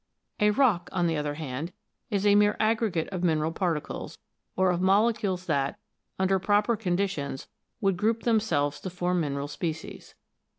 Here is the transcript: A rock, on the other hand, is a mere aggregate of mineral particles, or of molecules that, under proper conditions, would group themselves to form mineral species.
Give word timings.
A 0.39 0.49
rock, 0.49 0.89
on 0.91 1.05
the 1.05 1.15
other 1.15 1.35
hand, 1.35 1.71
is 2.09 2.25
a 2.25 2.33
mere 2.33 2.57
aggregate 2.59 3.07
of 3.09 3.23
mineral 3.23 3.51
particles, 3.51 4.17
or 4.55 4.71
of 4.71 4.81
molecules 4.81 5.45
that, 5.45 5.77
under 6.17 6.39
proper 6.39 6.75
conditions, 6.75 7.47
would 7.81 7.97
group 7.97 8.23
themselves 8.23 8.79
to 8.79 8.89
form 8.89 9.21
mineral 9.21 9.47
species. 9.47 10.15